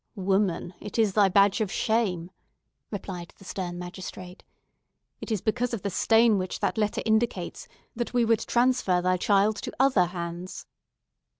"Woman, 0.15 0.73
it 0.79 0.97
is 0.97 1.13
thy 1.13 1.29
badge 1.29 1.61
of 1.61 1.71
shame!" 1.71 2.31
replied 2.89 3.35
the 3.37 3.45
stern 3.45 3.77
magistrate. 3.77 4.43
"It 5.19 5.31
is 5.31 5.41
because 5.41 5.75
of 5.75 5.83
the 5.83 5.91
stain 5.91 6.39
which 6.39 6.59
that 6.59 6.75
letter 6.79 7.03
indicates 7.05 7.67
that 7.95 8.11
we 8.11 8.25
would 8.25 8.39
transfer 8.39 8.99
thy 9.03 9.17
child 9.17 9.57
to 9.57 9.71
other 9.79 10.05
hands." 10.05 10.65